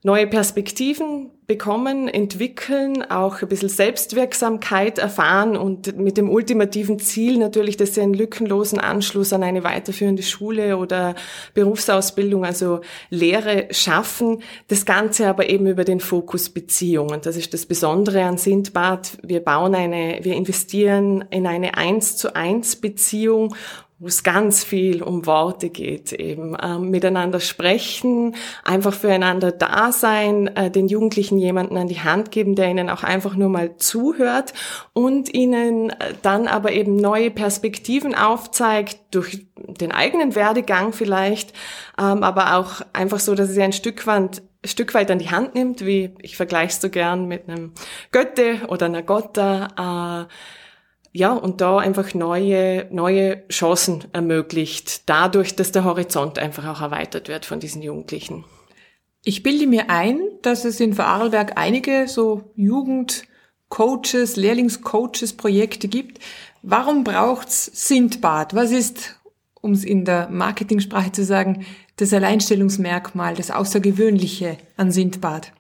neue 0.04 0.28
Perspektiven 0.28 1.30
bekommen, 1.48 2.08
entwickeln, 2.08 3.02
auch 3.10 3.40
ein 3.40 3.48
bisschen 3.48 3.70
Selbstwirksamkeit 3.70 4.98
erfahren 4.98 5.56
und 5.56 5.96
mit 5.96 6.18
dem 6.18 6.28
ultimativen 6.28 6.98
Ziel 6.98 7.38
natürlich, 7.38 7.78
dass 7.78 7.94
sie 7.94 8.02
einen 8.02 8.12
lückenlosen 8.12 8.78
Anschluss 8.78 9.32
an 9.32 9.42
eine 9.42 9.64
weiterführende 9.64 10.22
Schule 10.22 10.76
oder 10.76 11.14
Berufsausbildung, 11.54 12.44
also 12.44 12.82
Lehre 13.08 13.68
schaffen. 13.70 14.42
Das 14.66 14.84
Ganze 14.84 15.26
aber 15.26 15.48
eben 15.48 15.66
über 15.66 15.84
den 15.84 16.00
Fokus 16.00 16.50
Beziehung. 16.50 17.12
Und 17.12 17.24
das 17.24 17.38
ist 17.38 17.54
das 17.54 17.64
Besondere 17.64 18.24
an 18.24 18.36
Sindbad. 18.36 19.16
Wir 19.22 19.40
bauen 19.40 19.74
eine, 19.74 20.18
wir 20.20 20.34
investieren 20.34 21.24
in 21.30 21.46
eine 21.46 21.78
eins 21.78 22.18
zu 22.18 22.36
eins 22.36 22.76
Beziehung 22.76 23.54
wo 24.00 24.06
es 24.06 24.22
ganz 24.22 24.62
viel 24.62 25.02
um 25.02 25.26
Worte 25.26 25.70
geht, 25.70 26.12
eben 26.12 26.56
ähm, 26.62 26.90
miteinander 26.90 27.40
sprechen, 27.40 28.36
einfach 28.62 28.94
füreinander 28.94 29.50
da 29.50 29.90
sein, 29.90 30.46
äh, 30.56 30.70
den 30.70 30.86
Jugendlichen 30.86 31.38
jemanden 31.38 31.76
an 31.76 31.88
die 31.88 32.00
Hand 32.00 32.30
geben, 32.30 32.54
der 32.54 32.70
ihnen 32.70 32.90
auch 32.90 33.02
einfach 33.02 33.34
nur 33.34 33.48
mal 33.48 33.76
zuhört 33.76 34.54
und 34.92 35.34
ihnen 35.34 35.90
äh, 35.90 36.14
dann 36.22 36.46
aber 36.46 36.70
eben 36.72 36.94
neue 36.94 37.32
Perspektiven 37.32 38.14
aufzeigt 38.14 39.00
durch 39.10 39.46
den 39.56 39.90
eigenen 39.90 40.36
Werdegang 40.36 40.92
vielleicht, 40.92 41.52
ähm, 41.98 42.22
aber 42.22 42.54
auch 42.56 42.82
einfach 42.92 43.18
so, 43.18 43.34
dass 43.34 43.50
sie 43.50 43.62
ein 43.62 43.72
Stück 43.72 44.06
weit 44.06 44.42
Stück 44.64 44.92
weit 44.94 45.08
an 45.12 45.20
die 45.20 45.30
Hand 45.30 45.54
nimmt, 45.54 45.86
wie 45.86 46.14
ich 46.20 46.36
vergleiche 46.36 46.80
so 46.80 46.90
gern 46.90 47.26
mit 47.26 47.48
einem 47.48 47.72
Götte 48.10 48.62
oder 48.66 48.86
einer 48.86 49.04
Gotta, 49.04 50.26
äh, 50.26 50.32
ja, 51.18 51.32
und 51.32 51.60
da 51.60 51.78
einfach 51.78 52.14
neue, 52.14 52.86
neue 52.92 53.42
Chancen 53.48 54.04
ermöglicht, 54.12 55.08
dadurch, 55.08 55.56
dass 55.56 55.72
der 55.72 55.82
Horizont 55.82 56.38
einfach 56.38 56.64
auch 56.68 56.80
erweitert 56.80 57.26
wird 57.26 57.44
von 57.44 57.58
diesen 57.58 57.82
Jugendlichen. 57.82 58.44
Ich 59.24 59.42
bilde 59.42 59.66
mir 59.66 59.90
ein, 59.90 60.20
dass 60.42 60.64
es 60.64 60.78
in 60.78 60.94
Vorarlberg 60.94 61.58
einige 61.58 62.06
so 62.06 62.52
Jugendcoaches, 62.54 64.36
Lehrlingscoaches 64.36 65.36
Projekte 65.36 65.88
gibt. 65.88 66.20
Warum 66.62 67.02
braucht's 67.02 67.64
Sindbad? 67.64 68.54
Was 68.54 68.70
ist, 68.70 69.18
um 69.60 69.72
es 69.72 69.82
in 69.82 70.04
der 70.04 70.28
Marketingsprache 70.30 71.10
zu 71.10 71.24
sagen, 71.24 71.66
das 71.96 72.12
Alleinstellungsmerkmal, 72.12 73.34
das 73.34 73.50
Außergewöhnliche 73.50 74.56
an 74.76 74.92
Sindbad? 74.92 75.50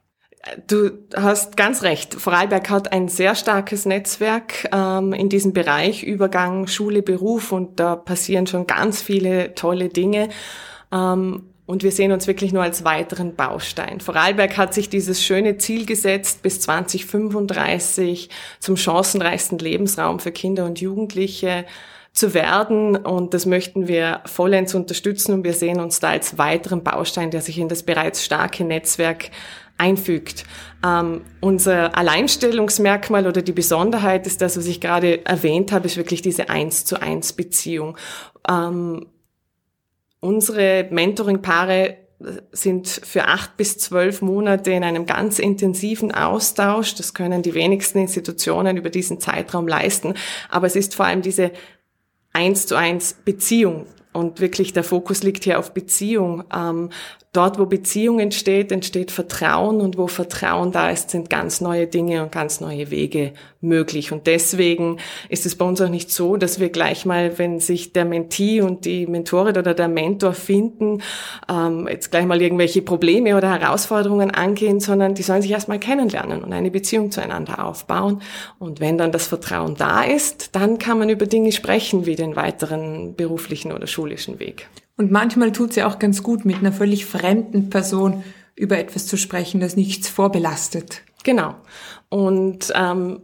Du 0.66 0.90
hast 1.16 1.56
ganz 1.56 1.82
recht. 1.82 2.14
Vorarlberg 2.14 2.70
hat 2.70 2.92
ein 2.92 3.08
sehr 3.08 3.34
starkes 3.34 3.86
Netzwerk 3.86 4.68
ähm, 4.72 5.12
in 5.12 5.28
diesem 5.28 5.52
Bereich 5.52 6.02
Übergang 6.02 6.66
Schule, 6.66 7.02
Beruf 7.02 7.52
und 7.52 7.80
da 7.80 7.96
passieren 7.96 8.46
schon 8.46 8.66
ganz 8.66 9.02
viele 9.02 9.54
tolle 9.54 9.88
Dinge. 9.88 10.28
Ähm, 10.92 11.44
und 11.66 11.82
wir 11.82 11.92
sehen 11.92 12.12
uns 12.12 12.26
wirklich 12.26 12.52
nur 12.52 12.62
als 12.62 12.82
weiteren 12.84 13.34
Baustein. 13.34 14.00
Vorarlberg 14.00 14.56
hat 14.56 14.72
sich 14.72 14.88
dieses 14.88 15.22
schöne 15.22 15.58
Ziel 15.58 15.84
gesetzt, 15.84 16.40
bis 16.42 16.62
2035 16.62 18.30
zum 18.58 18.78
chancenreichsten 18.78 19.58
Lebensraum 19.58 20.18
für 20.18 20.32
Kinder 20.32 20.64
und 20.64 20.80
Jugendliche 20.80 21.66
zu 22.14 22.32
werden. 22.32 22.96
Und 22.96 23.34
das 23.34 23.44
möchten 23.44 23.86
wir 23.86 24.22
vollends 24.24 24.74
unterstützen. 24.74 25.34
Und 25.34 25.44
wir 25.44 25.52
sehen 25.52 25.78
uns 25.78 26.00
da 26.00 26.08
als 26.08 26.38
weiteren 26.38 26.82
Baustein, 26.82 27.30
der 27.30 27.42
sich 27.42 27.58
in 27.58 27.68
das 27.68 27.82
bereits 27.82 28.24
starke 28.24 28.64
Netzwerk 28.64 29.30
einfügt. 29.78 30.44
Ähm, 30.84 31.22
unser 31.40 31.96
Alleinstellungsmerkmal 31.96 33.26
oder 33.26 33.42
die 33.42 33.52
Besonderheit 33.52 34.26
ist 34.26 34.42
das, 34.42 34.56
was 34.56 34.66
ich 34.66 34.80
gerade 34.80 35.24
erwähnt 35.24 35.72
habe, 35.72 35.86
ist 35.86 35.96
wirklich 35.96 36.20
diese 36.20 36.50
eins 36.50 36.84
zu 36.84 37.00
eins 37.00 37.32
Beziehung. 37.32 37.96
Ähm, 38.48 39.06
unsere 40.20 40.88
Mentoring-Paare 40.90 41.96
sind 42.50 42.88
für 42.88 43.26
acht 43.26 43.56
bis 43.56 43.78
zwölf 43.78 44.22
Monate 44.22 44.72
in 44.72 44.82
einem 44.82 45.06
ganz 45.06 45.38
intensiven 45.38 46.12
Austausch. 46.12 46.96
Das 46.96 47.14
können 47.14 47.42
die 47.42 47.54
wenigsten 47.54 47.98
Institutionen 47.98 48.76
über 48.76 48.90
diesen 48.90 49.20
Zeitraum 49.20 49.68
leisten. 49.68 50.14
Aber 50.48 50.66
es 50.66 50.74
ist 50.74 50.96
vor 50.96 51.06
allem 51.06 51.22
diese 51.22 51.52
eins 52.32 52.66
zu 52.66 52.74
eins 52.74 53.14
Beziehung. 53.24 53.86
Und 54.12 54.40
wirklich 54.40 54.72
der 54.72 54.82
Fokus 54.82 55.22
liegt 55.22 55.44
hier 55.44 55.60
auf 55.60 55.72
Beziehung. 55.74 56.42
Ähm, 56.52 56.90
dort, 57.38 57.58
wo 57.58 57.66
Beziehung 57.66 58.18
entsteht, 58.18 58.72
entsteht 58.72 59.12
Vertrauen 59.12 59.80
und 59.80 59.96
wo 59.96 60.08
Vertrauen 60.08 60.72
da 60.72 60.90
ist, 60.90 61.10
sind 61.10 61.30
ganz 61.30 61.60
neue 61.60 61.86
Dinge 61.86 62.24
und 62.24 62.32
ganz 62.32 62.60
neue 62.60 62.90
Wege 62.90 63.32
möglich. 63.60 64.10
Und 64.10 64.26
deswegen 64.26 64.98
ist 65.28 65.46
es 65.46 65.54
bei 65.54 65.64
uns 65.64 65.80
auch 65.80 65.88
nicht 65.88 66.10
so, 66.10 66.36
dass 66.36 66.58
wir 66.58 66.70
gleich 66.70 67.06
mal, 67.06 67.38
wenn 67.38 67.60
sich 67.60 67.92
der 67.92 68.04
Mentee 68.04 68.60
und 68.60 68.84
die 68.84 69.06
Mentorin 69.06 69.56
oder 69.56 69.72
der 69.72 69.86
Mentor 69.86 70.32
finden, 70.32 71.00
ähm, 71.48 71.86
jetzt 71.88 72.10
gleich 72.10 72.26
mal 72.26 72.42
irgendwelche 72.42 72.82
Probleme 72.82 73.36
oder 73.36 73.56
Herausforderungen 73.56 74.32
angehen, 74.32 74.80
sondern 74.80 75.14
die 75.14 75.22
sollen 75.22 75.42
sich 75.42 75.52
erstmal 75.52 75.78
kennenlernen 75.78 76.42
und 76.42 76.52
eine 76.52 76.72
Beziehung 76.72 77.12
zueinander 77.12 77.64
aufbauen. 77.64 78.20
Und 78.58 78.80
wenn 78.80 78.98
dann 78.98 79.12
das 79.12 79.28
Vertrauen 79.28 79.76
da 79.76 80.02
ist, 80.02 80.56
dann 80.56 80.78
kann 80.78 80.98
man 80.98 81.08
über 81.08 81.26
Dinge 81.26 81.52
sprechen, 81.52 82.04
wie 82.04 82.16
den 82.16 82.34
weiteren 82.34 83.14
beruflichen 83.14 83.70
oder 83.70 83.86
schulischen 83.86 84.40
Weg. 84.40 84.68
Und 84.98 85.10
manchmal 85.12 85.52
tut 85.52 85.70
es 85.70 85.76
ja 85.76 85.86
auch 85.86 85.98
ganz 85.98 86.22
gut, 86.22 86.44
mit 86.44 86.56
einer 86.56 86.72
völlig 86.72 87.06
fremden 87.06 87.70
Person 87.70 88.24
über 88.56 88.78
etwas 88.78 89.06
zu 89.06 89.16
sprechen, 89.16 89.60
das 89.60 89.76
nichts 89.76 90.08
vorbelastet. 90.08 91.02
Genau. 91.22 91.54
Und 92.08 92.72
ähm, 92.74 93.20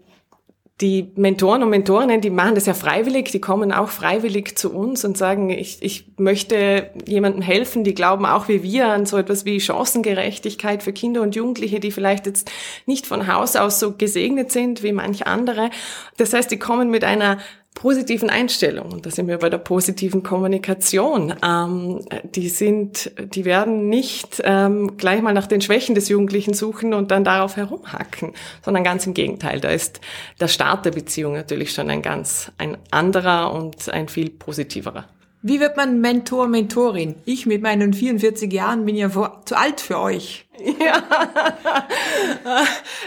die 0.81 1.12
Mentoren 1.16 1.62
und 1.62 1.71
Mentorinnen, 1.71 2.21
die 2.21 2.31
machen 2.31 2.57
das 2.57 2.66
ja 2.66 2.75
freiwillig, 2.75 3.31
die 3.31 3.40
kommen 3.40 3.73
auch 3.73 3.88
freiwillig 3.88 4.57
zu 4.57 4.73
uns 4.73 5.04
und 5.04 5.16
sagen, 5.16 5.50
ich, 5.50 5.78
ich 5.83 6.07
möchte 6.16 6.90
jemandem 7.07 7.43
helfen, 7.43 7.85
die 7.85 7.95
glauben 7.95 8.26
auch 8.26 8.49
wie 8.49 8.62
wir 8.62 8.88
an 8.88 9.07
so 9.07 9.16
etwas 9.16 9.45
wie 9.45 9.61
Chancengerechtigkeit 9.61 10.83
für 10.83 10.93
Kinder 10.93 11.23
und 11.23 11.37
Jugendliche, 11.37 11.78
die 11.78 11.93
vielleicht 11.93 12.26
jetzt 12.26 12.50
nicht 12.87 13.07
von 13.07 13.33
Haus 13.33 13.54
aus 13.54 13.81
so 13.81 13.93
gesegnet 13.93 14.50
sind 14.50 14.83
wie 14.83 14.93
manch 14.93 15.26
andere. 15.26 15.71
Das 16.16 16.33
heißt, 16.33 16.50
die 16.50 16.59
kommen 16.59 16.90
mit 16.90 17.04
einer 17.04 17.38
positiven 17.75 18.31
Einstellung, 18.31 18.93
und 18.93 19.04
da 19.04 19.11
sind 19.11 19.26
wir 19.26 19.38
bei 19.38 19.50
der 19.50 19.59
positiven 19.59 20.23
Kommunikation, 20.23 21.35
ähm, 21.45 22.00
die 22.25 22.49
sind, 22.49 23.11
die 23.35 23.45
werden 23.45 23.88
nicht 23.88 24.40
ähm, 24.45 24.97
gleich 24.97 25.21
mal 25.21 25.35
nach 25.35 25.49
den 25.49 25.61
Schwächen 25.61 25.95
des 25.95 26.09
Jugendlichen 26.09 26.54
suchen 26.54 26.95
und 26.95 27.11
dann 27.11 27.25
darauf 27.25 27.57
herumhacken, 27.57 28.33
sondern 28.64 28.85
ganz 28.85 29.07
im 29.07 29.14
Gegenteil. 29.14 29.61
Da 29.61 29.71
ist 29.71 30.00
der 30.40 30.49
Start 30.49 30.87
der 30.87 30.93
Beziehung 30.93 31.35
natürlich 31.35 31.73
schon 31.73 31.90
ein 31.90 32.00
ganz 32.00 32.52
ein 32.59 32.78
anderer 32.90 33.52
und 33.52 33.88
ein 33.88 34.09
viel 34.09 34.31
positiverer. 34.31 35.07
Wie 35.43 35.61
wird 35.61 35.76
man 35.76 36.00
Mentor, 36.00 36.49
Mentorin? 36.49 37.16
Ich 37.26 37.45
mit 37.45 37.61
meinen 37.61 37.93
44 37.93 38.50
Jahren 38.50 38.87
bin 38.87 38.97
ja 38.97 39.11
zu 39.45 39.59
alt 39.59 39.83
für 39.83 39.99
euch. 39.99 40.44
Ja, 40.58 41.02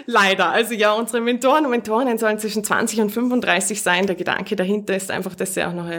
leider. 0.06 0.50
Also 0.50 0.74
ja, 0.74 0.94
unsere 0.94 1.22
Mentoren 1.22 1.66
und 1.66 1.72
Mentorinnen 1.72 2.18
sollen 2.18 2.40
zwischen 2.40 2.64
20 2.64 3.00
und 3.02 3.10
35 3.10 3.82
sein. 3.82 4.06
Der 4.06 4.16
Gedanke 4.16 4.56
dahinter 4.56 4.96
ist 4.96 5.12
einfach, 5.12 5.36
dass 5.36 5.54
sie 5.54 5.64
auch 5.64 5.74
noch 5.74 5.90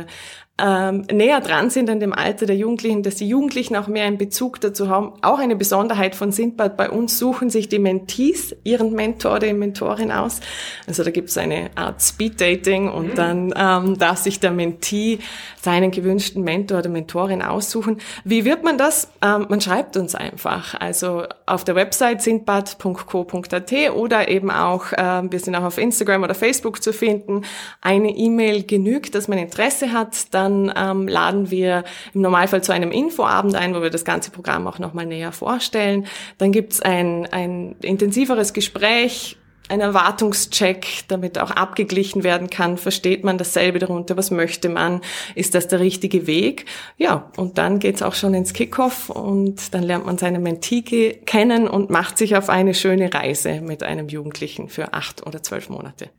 ähm, 0.61 1.05
näher 1.13 1.41
dran 1.41 1.71
sind 1.71 1.89
an 1.89 2.01
dem 2.01 2.13
Alter 2.13 2.47
der 2.47 2.57
Jugendlichen, 2.57 3.05
dass 3.05 3.17
die 3.17 3.29
Jugendlichen 3.29 3.77
auch 3.77 3.87
mehr 3.87 4.05
einen 4.05 4.19
Bezug 4.19 4.61
dazu 4.61 4.89
haben. 4.89 5.13
Auch 5.23 5.39
eine 5.39 5.55
Besonderheit 5.55 6.17
von 6.17 6.33
Sindbad, 6.33 6.77
bei 6.77 6.91
uns 6.91 7.19
suchen 7.19 7.49
sich 7.49 7.69
die 7.69 7.79
Mentees 7.79 8.57
ihren 8.65 8.93
Mentor 8.93 9.37
oder 9.37 9.53
Mentorin 9.53 10.11
aus. 10.11 10.41
Also 10.87 11.05
da 11.05 11.11
gibt 11.11 11.31
es 11.31 11.39
eine 11.39 11.71
Art 11.77 12.03
Speed-Dating 12.03 12.91
und 12.91 13.11
mhm. 13.11 13.15
dann 13.15 13.55
ähm, 13.57 13.99
darf 13.99 14.19
sich 14.19 14.41
der 14.41 14.51
Mentee 14.51 15.21
seinen 15.63 15.91
gewünschten 15.93 16.43
Mentor 16.43 16.79
oder 16.79 16.89
Mentorin 16.89 17.43
aussuchen. 17.43 17.99
Wie 18.25 18.45
wird 18.45 18.65
man 18.65 18.79
das? 18.79 19.09
Ähm, 19.23 19.47
man 19.49 19.61
schreibt 19.61 19.97
uns 19.97 20.15
einfach. 20.15 20.75
Also 20.81 21.25
auf 21.47 21.63
der 21.65 21.77
Website 21.77 22.23
sindbad.co.at 22.23 23.73
oder 23.95 24.29
eben 24.29 24.51
auch, 24.51 24.93
äh, 24.93 25.23
wir 25.31 25.39
sind 25.39 25.55
auch 25.55 25.65
auf 25.65 25.79
Instagram 25.79 26.25
oder 26.25 26.35
Facebook 26.35 26.83
zu 26.83 26.93
finden. 26.93 27.43
Eine 27.81 28.11
E-Mail 28.11 28.65
genügt, 28.65 29.15
dass 29.15 29.29
man 29.29 29.39
Interesse 29.39 29.93
hat. 29.93 30.35
Dann 30.35 30.48
ähm, 30.49 31.09
laden 31.09 31.51
wir 31.51 31.85
im 32.15 32.23
Normalfall 32.23 32.63
zu 32.63 32.73
einem 32.73 32.91
Infoabend 32.91 33.55
ein, 33.55 33.75
wo 33.75 33.83
wir 33.83 33.91
das 33.91 34.05
ganze 34.05 34.31
Programm 34.31 34.67
auch 34.67 34.79
nochmal 34.79 35.07
näher 35.07 35.33
vorstellen. 35.33 36.07
Dann 36.39 36.53
gibt's 36.53 36.81
ein, 36.81 37.27
ein 37.31 37.77
intensiveres 37.81 38.53
Gespräch 38.53 39.37
ein 39.69 39.81
Erwartungscheck, 39.81 41.05
damit 41.09 41.39
auch 41.39 41.51
abgeglichen 41.51 42.25
werden 42.25 42.51
kann. 42.51 42.79
Versteht 42.79 43.25
man 43.25 43.39
dasselbe 43.39 43.79
darunter? 43.79 44.17
Was 44.17 44.31
möchte 44.31 44.69
man? 44.69 45.01
Ist 45.35 45.55
das 45.55 45.69
der 45.69 45.81
richtige 45.81 46.27
Weg? 46.27 46.65
Ja, 46.97 47.31
und 47.37 47.59
dann 47.59 47.79
geht's 47.79 48.03
auch 48.03 48.15
schon 48.15 48.35
ins 48.35 48.53
Kickoff 48.53 49.11
und 49.11 49.75
dann 49.75 49.83
lernt 49.83 50.07
man 50.07 50.19
seine 50.19 50.39
Mentee 50.39 51.13
kennen 51.27 51.69
und 51.69 51.91
macht 51.91 52.19
sich 52.19 52.37
auf 52.37 52.49
eine 52.49 52.75
schöne 52.75 53.13
Reise 53.13 53.61
mit 53.61 53.83
einem 53.83 54.09
Jugendlichen 54.09 54.69
für 54.69 54.95
acht 54.95 55.27
oder 55.27 55.43
zwölf 55.43 55.69
Monate. 55.69 56.11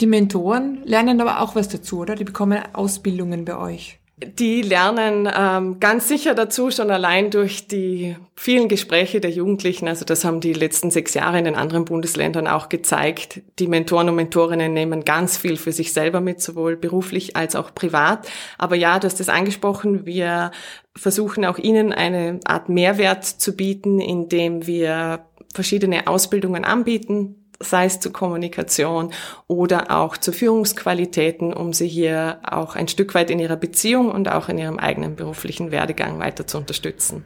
Die 0.00 0.06
Mentoren 0.06 0.82
lernen 0.84 1.20
aber 1.20 1.40
auch 1.40 1.54
was 1.54 1.68
dazu, 1.68 2.00
oder? 2.00 2.14
Die 2.14 2.24
bekommen 2.24 2.60
Ausbildungen 2.72 3.44
bei 3.44 3.56
euch. 3.56 3.98
Die 4.24 4.62
lernen 4.62 5.28
ähm, 5.36 5.80
ganz 5.80 6.06
sicher 6.06 6.34
dazu, 6.34 6.70
schon 6.70 6.90
allein 6.90 7.30
durch 7.30 7.66
die 7.66 8.16
vielen 8.36 8.68
Gespräche 8.68 9.20
der 9.20 9.30
Jugendlichen. 9.30 9.88
Also 9.88 10.04
das 10.04 10.24
haben 10.24 10.40
die 10.40 10.52
letzten 10.52 10.90
sechs 10.90 11.14
Jahre 11.14 11.38
in 11.38 11.44
den 11.44 11.56
anderen 11.56 11.84
Bundesländern 11.84 12.46
auch 12.46 12.68
gezeigt. 12.68 13.40
Die 13.58 13.66
Mentoren 13.66 14.08
und 14.08 14.14
Mentorinnen 14.14 14.72
nehmen 14.72 15.04
ganz 15.04 15.36
viel 15.36 15.56
für 15.56 15.72
sich 15.72 15.92
selber 15.92 16.20
mit, 16.20 16.40
sowohl 16.40 16.76
beruflich 16.76 17.36
als 17.36 17.56
auch 17.56 17.74
privat. 17.74 18.28
Aber 18.58 18.76
ja, 18.76 18.98
du 18.98 19.06
hast 19.06 19.20
es 19.20 19.28
angesprochen, 19.28 20.06
wir 20.06 20.52
versuchen 20.94 21.44
auch 21.44 21.58
ihnen 21.58 21.92
eine 21.92 22.38
Art 22.44 22.68
Mehrwert 22.68 23.24
zu 23.24 23.56
bieten, 23.56 23.98
indem 23.98 24.66
wir 24.66 25.26
verschiedene 25.52 26.06
Ausbildungen 26.06 26.64
anbieten, 26.64 27.41
sei 27.62 27.86
es 27.86 28.00
zur 28.00 28.12
Kommunikation 28.12 29.12
oder 29.46 29.90
auch 29.90 30.16
zu 30.16 30.32
Führungsqualitäten, 30.32 31.52
um 31.52 31.72
sie 31.72 31.88
hier 31.88 32.40
auch 32.42 32.76
ein 32.76 32.88
Stück 32.88 33.14
weit 33.14 33.30
in 33.30 33.38
ihrer 33.38 33.56
Beziehung 33.56 34.10
und 34.10 34.30
auch 34.30 34.48
in 34.48 34.58
ihrem 34.58 34.78
eigenen 34.78 35.16
beruflichen 35.16 35.70
Werdegang 35.70 36.18
weiter 36.18 36.46
zu 36.46 36.58
unterstützen. 36.58 37.24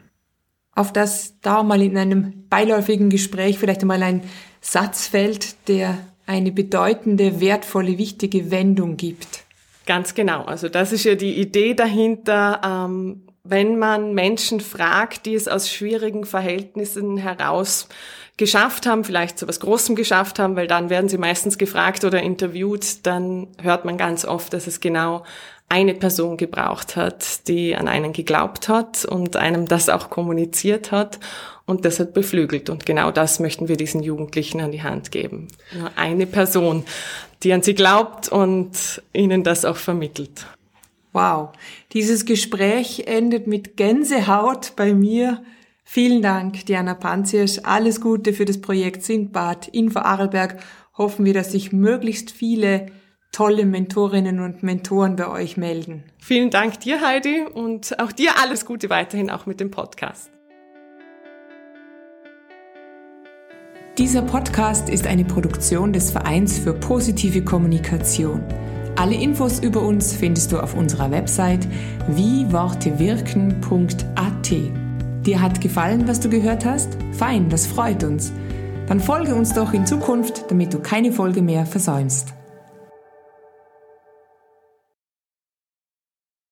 Auf 0.74 0.92
das 0.92 1.40
da 1.40 1.62
mal 1.62 1.80
in 1.80 1.96
einem 1.96 2.48
beiläufigen 2.48 3.08
Gespräch 3.08 3.58
vielleicht 3.58 3.80
einmal 3.80 4.02
ein 4.02 4.22
Satz 4.60 5.06
fällt, 5.06 5.68
der 5.68 5.98
eine 6.26 6.52
bedeutende, 6.52 7.40
wertvolle, 7.40 7.98
wichtige 7.98 8.50
Wendung 8.50 8.96
gibt. 8.96 9.44
Ganz 9.86 10.14
genau. 10.14 10.44
Also 10.44 10.68
das 10.68 10.92
ist 10.92 11.04
ja 11.04 11.14
die 11.14 11.40
Idee 11.40 11.74
dahinter. 11.74 12.60
Ähm, 12.64 13.22
wenn 13.48 13.78
man 13.78 14.14
Menschen 14.14 14.60
fragt, 14.60 15.26
die 15.26 15.34
es 15.34 15.48
aus 15.48 15.70
schwierigen 15.70 16.24
Verhältnissen 16.24 17.16
heraus 17.16 17.88
geschafft 18.36 18.86
haben, 18.86 19.04
vielleicht 19.04 19.38
zu 19.38 19.48
was 19.48 19.60
Großem 19.60 19.96
geschafft 19.96 20.38
haben, 20.38 20.56
weil 20.56 20.66
dann 20.66 20.90
werden 20.90 21.08
sie 21.08 21.18
meistens 21.18 21.56
gefragt 21.58 22.04
oder 22.04 22.22
interviewt, 22.22 23.06
dann 23.06 23.48
hört 23.62 23.84
man 23.84 23.96
ganz 23.96 24.24
oft, 24.24 24.52
dass 24.52 24.66
es 24.66 24.80
genau 24.80 25.24
eine 25.68 25.94
Person 25.94 26.36
gebraucht 26.36 26.96
hat, 26.96 27.48
die 27.48 27.74
an 27.74 27.88
einen 27.88 28.12
geglaubt 28.12 28.68
hat 28.68 29.04
und 29.04 29.36
einem 29.36 29.66
das 29.66 29.88
auch 29.88 30.10
kommuniziert 30.10 30.92
hat 30.92 31.18
und 31.64 31.84
das 31.84 31.98
hat 31.98 32.14
beflügelt. 32.14 32.70
Und 32.70 32.86
genau 32.86 33.10
das 33.10 33.40
möchten 33.40 33.66
wir 33.66 33.76
diesen 33.76 34.02
Jugendlichen 34.02 34.60
an 34.60 34.70
die 34.70 34.82
Hand 34.82 35.10
geben. 35.10 35.48
Nur 35.72 35.90
eine 35.96 36.26
Person, 36.26 36.84
die 37.42 37.52
an 37.52 37.62
sie 37.62 37.74
glaubt 37.74 38.28
und 38.28 39.02
ihnen 39.12 39.42
das 39.42 39.64
auch 39.64 39.76
vermittelt. 39.76 40.46
Wow, 41.16 41.52
dieses 41.94 42.26
Gespräch 42.26 43.04
endet 43.06 43.46
mit 43.46 43.78
Gänsehaut 43.78 44.75
bei 44.76 44.92
mir. 44.92 45.42
Vielen 45.82 46.20
Dank, 46.20 46.66
Diana 46.66 46.92
Panziersch. 46.92 47.61
Alles 47.62 48.02
Gute 48.02 48.35
für 48.35 48.44
das 48.44 48.61
Projekt 48.61 49.02
Sindbad 49.02 49.66
in 49.68 49.90
Vorarlberg. 49.90 50.62
Hoffen 50.99 51.25
wir, 51.25 51.32
dass 51.32 51.52
sich 51.52 51.73
möglichst 51.73 52.30
viele 52.30 52.88
tolle 53.32 53.64
Mentorinnen 53.64 54.40
und 54.40 54.62
Mentoren 54.62 55.16
bei 55.16 55.26
euch 55.26 55.56
melden. 55.56 56.04
Vielen 56.18 56.50
Dank 56.50 56.80
dir, 56.80 57.00
Heidi, 57.00 57.46
und 57.46 57.99
auch 57.99 58.12
dir 58.12 58.32
alles 58.38 58.66
Gute 58.66 58.90
weiterhin 58.90 59.30
auch 59.30 59.46
mit 59.46 59.58
dem 59.58 59.70
Podcast. 59.70 60.30
Dieser 63.96 64.20
Podcast 64.20 64.90
ist 64.90 65.06
eine 65.06 65.25
Produktion 65.25 65.94
des 65.94 66.11
Vereins 66.11 66.58
für 66.58 66.75
positive 66.75 67.42
Kommunikation. 67.42 68.44
Alle 68.96 69.14
Infos 69.14 69.58
über 69.58 69.82
uns 69.82 70.14
findest 70.14 70.52
du 70.52 70.58
auf 70.58 70.74
unserer 70.74 71.10
Website 71.10 71.68
wiewortewirken.at. 72.08 74.50
Dir 75.26 75.42
hat 75.42 75.60
gefallen, 75.60 76.08
was 76.08 76.20
du 76.20 76.30
gehört 76.30 76.64
hast? 76.64 76.96
Fein, 77.12 77.50
das 77.50 77.66
freut 77.66 78.02
uns. 78.04 78.32
Dann 78.86 78.98
folge 78.98 79.34
uns 79.34 79.52
doch 79.52 79.74
in 79.74 79.84
Zukunft, 79.84 80.50
damit 80.50 80.72
du 80.72 80.78
keine 80.78 81.12
Folge 81.12 81.42
mehr 81.42 81.66
versäumst. 81.66 82.32